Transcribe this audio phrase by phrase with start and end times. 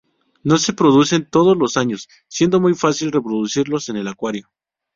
[0.41, 4.49] No se reproducen todos los años, siendo muy fácil reproducirlos en el acuario.